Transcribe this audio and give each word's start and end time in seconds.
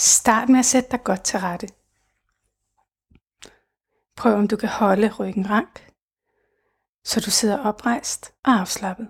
Start 0.00 0.48
med 0.48 0.58
at 0.58 0.64
sætte 0.64 0.90
dig 0.90 1.00
godt 1.04 1.24
til 1.24 1.38
rette. 1.38 1.66
Prøv 4.16 4.32
om 4.34 4.48
du 4.48 4.56
kan 4.56 4.68
holde 4.68 5.14
ryggen 5.18 5.50
rank, 5.50 5.74
så 7.10 7.16
du 7.26 7.30
sidder 7.30 7.58
oprejst 7.68 8.22
og 8.44 8.52
afslappet. 8.60 9.08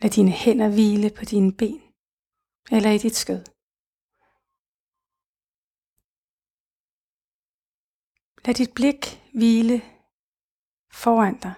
Lad 0.00 0.10
dine 0.10 0.30
hænder 0.42 0.68
hvile 0.74 1.10
på 1.18 1.24
dine 1.24 1.52
ben 1.60 1.82
eller 2.74 2.90
i 2.90 2.98
dit 2.98 3.16
skød. 3.22 3.42
Lad 8.44 8.54
dit 8.54 8.72
blik 8.74 9.02
hvile 9.38 9.78
foran 11.02 11.36
dig. 11.44 11.54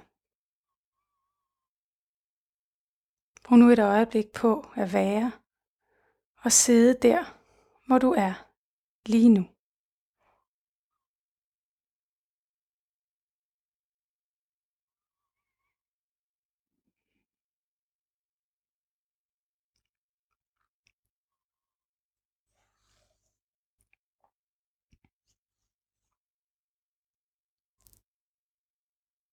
Brug 3.45 3.59
nu 3.59 3.71
et 3.71 3.79
øjeblik 3.79 4.29
på 4.41 4.51
at 4.77 4.93
være 4.93 5.42
og 6.45 6.53
sidde 6.53 6.99
der, 7.03 7.25
hvor 7.87 7.99
du 7.99 8.13
er 8.13 8.33
lige 9.07 9.29
nu. 9.29 9.47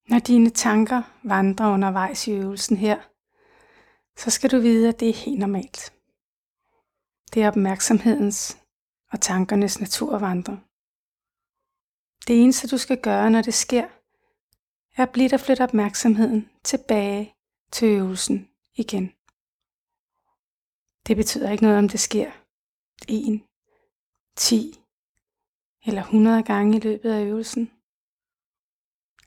Når 0.09 0.19
dine 0.19 0.49
tanker 0.49 1.01
vandrer 1.23 1.73
undervejs 1.73 2.27
i 2.27 2.31
øvelsen 2.31 2.77
her, 2.77 2.97
så 4.17 4.29
skal 4.29 4.51
du 4.51 4.59
vide, 4.59 4.89
at 4.89 4.99
det 4.99 5.09
er 5.09 5.13
helt 5.13 5.39
normalt. 5.39 5.98
Det 7.33 7.43
er 7.43 7.47
opmærksomhedens 7.47 8.57
og 9.11 9.21
tankernes 9.21 9.79
naturvandre. 9.79 10.59
Det 12.27 12.43
eneste 12.43 12.67
du 12.67 12.77
skal 12.77 13.01
gøre, 13.01 13.31
når 13.31 13.41
det 13.41 13.53
sker, 13.53 13.87
er 14.97 15.03
at 15.03 15.11
blive 15.11 15.29
der 15.29 15.37
flytte 15.37 15.63
opmærksomheden 15.63 16.49
tilbage 16.63 17.35
til 17.71 17.87
øvelsen 17.87 18.49
igen. 18.75 19.13
Det 21.07 21.17
betyder 21.17 21.51
ikke 21.51 21.63
noget, 21.63 21.77
om 21.77 21.89
det 21.89 21.99
sker 21.99 22.31
1, 23.07 23.41
10 24.35 24.73
eller 25.85 26.01
100 26.01 26.43
gange 26.43 26.77
i 26.77 26.79
løbet 26.79 27.11
af 27.11 27.23
øvelsen. 27.23 27.71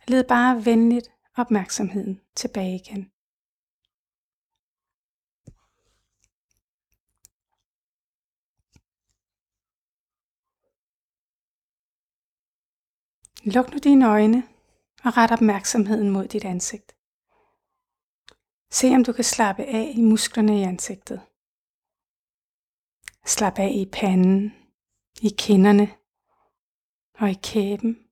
Led 0.09 0.25
bare 0.29 0.65
venligt 0.65 1.09
opmærksomheden 1.37 2.21
tilbage 2.37 2.75
igen. 2.75 3.12
Luk 13.45 13.71
nu 13.71 13.79
dine 13.79 14.09
øjne 14.09 14.49
og 15.05 15.17
ret 15.17 15.31
opmærksomheden 15.31 16.11
mod 16.11 16.29
dit 16.29 16.45
ansigt. 16.45 16.97
Se 18.71 18.95
om 18.95 19.05
du 19.05 19.13
kan 19.13 19.25
slappe 19.25 19.65
af 19.65 19.93
i 19.95 20.01
musklerne 20.01 20.61
i 20.61 20.63
ansigtet. 20.63 21.21
Slap 23.27 23.59
af 23.59 23.71
i 23.75 23.87
panden, 23.93 24.55
i 25.23 25.35
kinderne 25.39 25.95
og 27.19 27.31
i 27.31 27.39
kæben. 27.43 28.09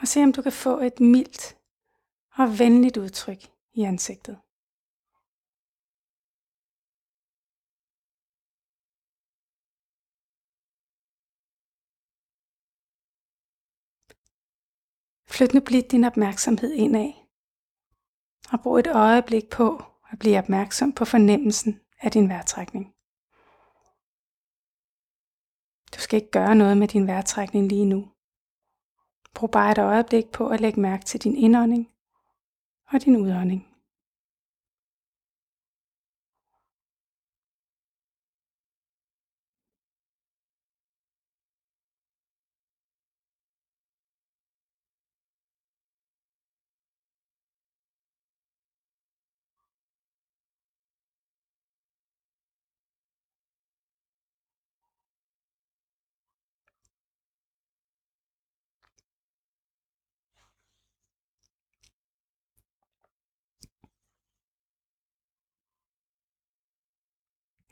Og 0.00 0.08
se 0.08 0.22
om 0.22 0.32
du 0.32 0.42
kan 0.42 0.52
få 0.52 0.80
et 0.80 1.00
mildt 1.00 1.56
og 2.34 2.58
venligt 2.58 2.96
udtryk 2.96 3.42
i 3.74 3.82
ansigtet. 3.82 4.40
Flyt 15.40 15.54
nu 15.54 15.60
blidt 15.60 15.90
din 15.90 16.04
opmærksomhed 16.04 16.72
indad. 16.72 17.12
Og 18.52 18.60
brug 18.62 18.78
et 18.78 18.86
øjeblik 18.86 19.50
på 19.50 19.82
at 20.12 20.18
blive 20.18 20.38
opmærksom 20.38 20.92
på 20.92 21.04
fornemmelsen 21.04 21.80
af 22.00 22.10
din 22.10 22.28
vejrtrækning. 22.28 22.86
Du 25.94 26.00
skal 26.00 26.16
ikke 26.16 26.30
gøre 26.30 26.54
noget 26.54 26.76
med 26.76 26.88
din 26.88 27.06
vejrtrækning 27.06 27.68
lige 27.68 27.84
nu. 27.84 28.08
Brug 29.34 29.50
bare 29.50 29.72
et 29.72 29.78
øjeblik 29.78 30.32
på 30.32 30.48
at 30.48 30.60
lægge 30.60 30.80
mærke 30.80 31.04
til 31.04 31.20
din 31.20 31.36
indånding 31.36 31.88
og 32.92 33.04
din 33.04 33.16
udånding. 33.16 33.69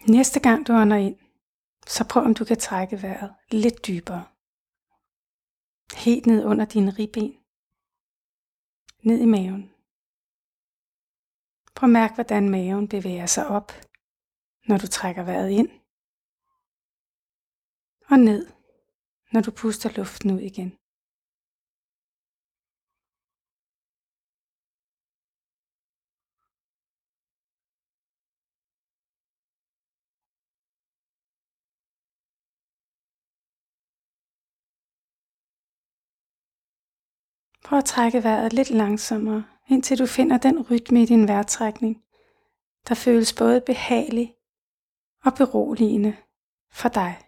Næste 0.08 0.40
gang 0.40 0.66
du 0.66 0.72
ånder 0.72 0.96
ind, 0.96 1.18
så 1.86 2.08
prøv 2.08 2.22
om 2.22 2.34
du 2.34 2.44
kan 2.44 2.58
trække 2.58 3.02
vejret 3.02 3.34
lidt 3.50 3.86
dybere. 3.86 4.24
Helt 5.94 6.26
ned 6.26 6.44
under 6.44 6.64
dine 6.64 6.90
ribben. 6.90 7.38
Ned 9.02 9.20
i 9.20 9.26
maven. 9.26 9.74
Prøv 11.74 11.88
at 11.88 11.92
mærke, 11.92 12.14
hvordan 12.14 12.48
maven 12.50 12.88
bevæger 12.88 13.26
sig 13.26 13.46
op, 13.46 13.72
når 14.68 14.78
du 14.78 14.86
trækker 14.86 15.22
vejret 15.22 15.50
ind. 15.50 15.70
Og 18.10 18.18
ned, 18.18 18.46
når 19.32 19.40
du 19.40 19.50
puster 19.50 19.90
luften 19.96 20.30
ud 20.30 20.40
igen. 20.40 20.77
Prøv 37.68 37.78
at 37.78 37.84
trække 37.84 38.24
vejret 38.24 38.52
lidt 38.52 38.70
langsommere, 38.70 39.44
indtil 39.68 39.98
du 39.98 40.06
finder 40.06 40.38
den 40.38 40.62
rytme 40.70 41.02
i 41.02 41.06
din 41.06 41.28
vejrtrækning, 41.28 42.02
der 42.88 42.94
føles 42.94 43.32
både 43.32 43.60
behagelig 43.60 44.34
og 45.24 45.34
beroligende 45.34 46.16
for 46.72 46.88
dig. 46.88 47.27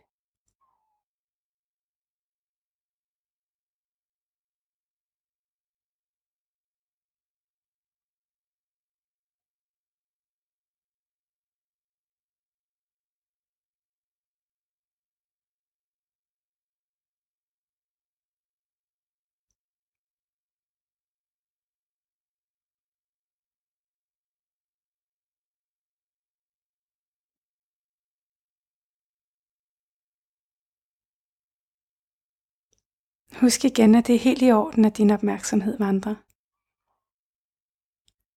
Husk 33.36 33.64
igen, 33.64 33.94
at 33.94 34.06
det 34.06 34.14
er 34.14 34.18
helt 34.18 34.42
i 34.42 34.52
orden, 34.52 34.84
at 34.84 34.96
din 34.96 35.10
opmærksomhed 35.10 35.78
vandrer. 35.78 36.14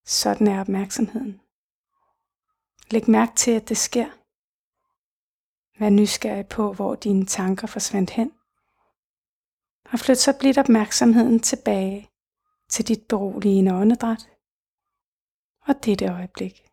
Sådan 0.06 0.46
er 0.46 0.60
opmærksomheden. 0.60 1.40
Læg 2.90 3.10
mærke 3.10 3.32
til, 3.36 3.50
at 3.50 3.68
det 3.68 3.76
sker. 3.76 4.10
Vær 5.78 5.90
nysgerrig 5.90 6.46
på, 6.46 6.72
hvor 6.72 6.94
dine 6.94 7.26
tanker 7.26 7.66
forsvandt 7.66 8.10
hen. 8.10 8.32
Og 9.92 9.98
flyt 9.98 10.18
så 10.18 10.38
blidt 10.38 10.58
opmærksomheden 10.58 11.40
tilbage 11.40 12.10
til 12.68 12.88
dit 12.88 13.06
beroligende 13.08 13.74
åndedræt 13.74 14.28
og 15.60 15.84
dette 15.84 16.06
øjeblik. 16.08 16.63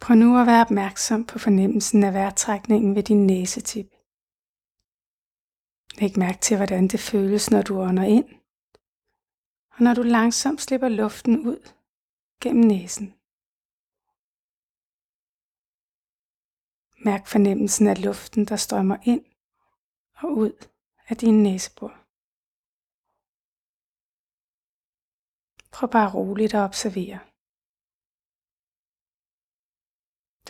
Prøv 0.00 0.16
nu 0.16 0.38
at 0.38 0.46
være 0.46 0.60
opmærksom 0.60 1.26
på 1.26 1.38
fornemmelsen 1.38 2.04
af 2.04 2.14
vejrtrækningen 2.14 2.94
ved 2.94 3.02
din 3.02 3.26
næsetip. 3.26 3.86
Læg 6.00 6.18
mærke 6.18 6.38
til, 6.40 6.56
hvordan 6.56 6.88
det 6.88 7.00
føles, 7.00 7.50
når 7.50 7.62
du 7.62 7.80
ånder 7.80 8.02
ind, 8.02 8.28
og 9.70 9.80
når 9.84 9.94
du 9.94 10.02
langsomt 10.02 10.60
slipper 10.60 10.88
luften 10.88 11.46
ud 11.48 11.60
gennem 12.42 12.64
næsen. 12.64 13.14
Mærk 17.04 17.26
fornemmelsen 17.26 17.86
af 17.86 18.04
luften, 18.04 18.44
der 18.44 18.56
strømmer 18.56 18.96
ind 19.02 19.24
og 20.14 20.36
ud 20.36 20.66
af 21.08 21.16
din 21.16 21.42
næsebor. 21.42 21.92
Prøv 25.72 25.90
bare 25.90 26.14
roligt 26.14 26.54
at 26.54 26.60
observere. 26.60 27.29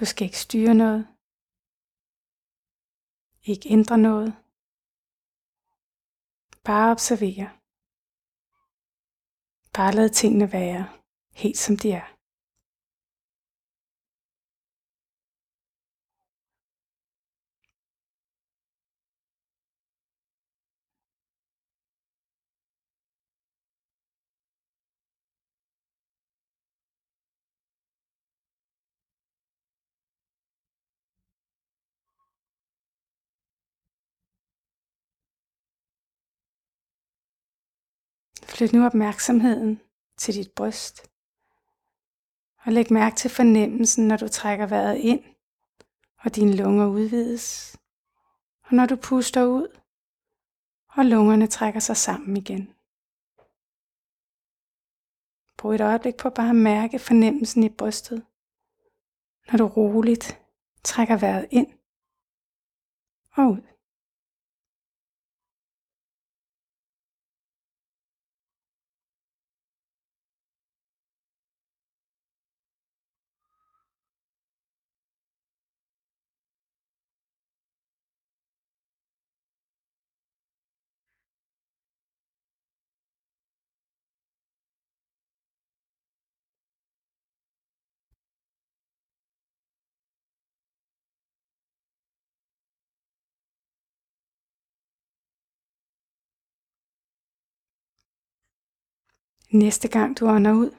Du 0.00 0.04
skal 0.04 0.24
ikke 0.24 0.38
styre 0.38 0.74
noget. 0.74 1.06
Ikke 3.42 3.68
ændre 3.68 3.98
noget. 3.98 4.34
Bare 6.64 6.90
observere. 6.90 7.50
Bare 9.72 9.94
lad 9.94 10.10
tingene 10.10 10.52
være 10.52 10.88
helt 11.32 11.58
som 11.58 11.76
de 11.76 11.92
er. 11.92 12.19
Flyt 38.60 38.72
nu 38.72 38.86
opmærksomheden 38.86 39.80
til 40.16 40.34
dit 40.34 40.52
bryst. 40.52 41.10
Og 42.64 42.72
læg 42.72 42.92
mærke 42.92 43.16
til 43.16 43.30
fornemmelsen, 43.30 44.08
når 44.08 44.16
du 44.16 44.28
trækker 44.28 44.66
vejret 44.66 44.96
ind, 44.96 45.24
og 46.18 46.36
dine 46.36 46.56
lunger 46.56 46.86
udvides. 46.86 47.76
Og 48.62 48.74
når 48.74 48.86
du 48.86 48.96
puster 48.96 49.44
ud, 49.44 49.80
og 50.88 51.04
lungerne 51.04 51.46
trækker 51.46 51.80
sig 51.80 51.96
sammen 51.96 52.36
igen. 52.36 52.74
Brug 55.58 55.74
et 55.74 55.80
øjeblik 55.80 56.16
på 56.16 56.30
bare 56.30 56.50
at 56.50 56.56
mærke 56.56 56.98
fornemmelsen 56.98 57.62
i 57.62 57.68
brystet, 57.68 58.26
når 59.50 59.58
du 59.58 59.66
roligt 59.66 60.40
trækker 60.84 61.16
vejret 61.16 61.48
ind 61.50 61.72
og 63.36 63.44
ud. 63.44 63.62
Næste 99.52 99.88
gang 99.88 100.18
du 100.18 100.26
ånder 100.26 100.52
ud, 100.52 100.70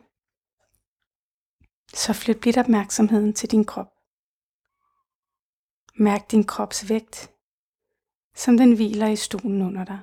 så 1.93 2.13
flyt 2.13 2.39
blidt 2.41 2.57
opmærksomheden 2.57 3.33
til 3.33 3.51
din 3.51 3.65
krop. 3.65 3.91
Mærk 5.95 6.31
din 6.31 6.43
krops 6.43 6.89
vægt, 6.89 7.33
som 8.35 8.57
den 8.57 8.75
hviler 8.75 9.07
i 9.07 9.15
stolen 9.15 9.61
under 9.61 9.85
dig. 9.85 10.01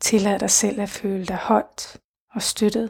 Tillad 0.00 0.38
dig 0.38 0.50
selv 0.50 0.80
at 0.80 0.88
føle 0.88 1.26
dig 1.26 1.38
holdt 1.48 2.02
og 2.28 2.42
støttet. 2.42 2.88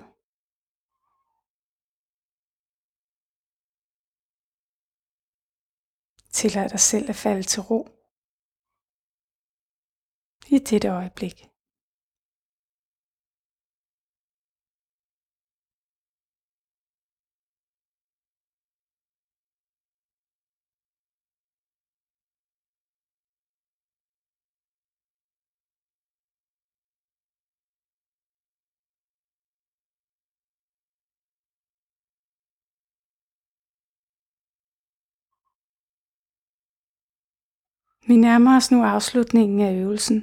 Tillad 6.33 6.69
dig 6.69 6.81
selv 6.81 7.07
at 7.09 7.17
falde 7.17 7.43
til 7.43 7.63
ro 7.63 7.81
i 10.47 10.59
dette 10.59 10.89
øjeblik. 10.89 11.51
Vi 38.11 38.17
nærmer 38.17 38.57
os 38.57 38.71
nu 38.71 38.85
afslutningen 38.85 39.61
af 39.61 39.75
øvelsen. 39.75 40.21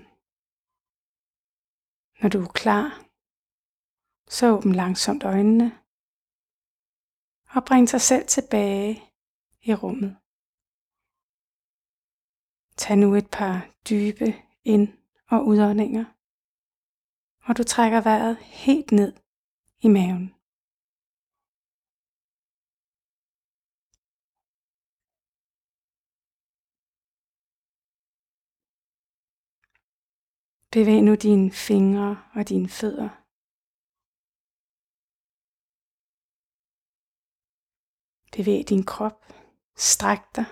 Når 2.21 2.29
du 2.29 2.41
er 2.41 2.51
klar, 2.61 2.87
så 4.27 4.45
åbn 4.55 4.71
langsomt 4.71 5.23
øjnene 5.23 5.79
og 7.49 7.65
bring 7.65 7.91
dig 7.91 8.01
selv 8.01 8.27
tilbage 8.27 9.03
i 9.61 9.73
rummet. 9.73 10.17
Tag 12.77 12.97
nu 12.97 13.15
et 13.15 13.29
par 13.31 13.55
dybe 13.89 14.25
ind- 14.63 14.97
og 15.29 15.47
udåndinger, 15.47 16.05
og 17.43 17.57
du 17.57 17.63
trækker 17.63 18.01
vejret 18.01 18.37
helt 18.37 18.91
ned 18.91 19.13
i 19.79 19.87
maven. 19.87 20.36
Bevæg 30.71 31.01
nu 31.01 31.15
dine 31.15 31.51
fingre 31.51 32.23
og 32.35 32.49
dine 32.49 32.69
fødder. 32.69 33.09
Bevæg 38.35 38.69
din 38.69 38.83
krop. 38.85 39.19
Stræk 39.75 40.23
dig. 40.35 40.45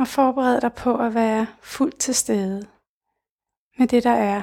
Og 0.00 0.06
forbered 0.16 0.60
dig 0.60 0.72
på 0.84 0.98
at 1.06 1.14
være 1.14 1.46
fuldt 1.62 1.98
til 2.00 2.14
stede 2.14 2.60
med 3.78 3.88
det, 3.88 4.04
der 4.04 4.16
er 4.34 4.42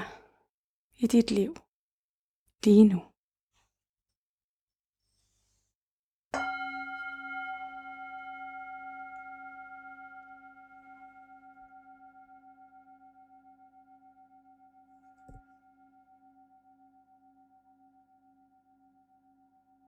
i 0.96 1.08
dit 1.08 1.32
liv 1.32 1.56
lige 2.64 2.88
nu. 2.88 3.13